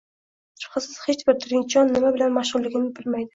Shubhasiz, 0.61 0.95
hech 1.09 1.21
bir 1.27 1.37
tirik 1.43 1.67
jon 1.75 1.93
nima 1.97 2.13
bilan 2.17 2.35
mashg`ulligimni 2.39 2.91
bilmaydi 2.99 3.29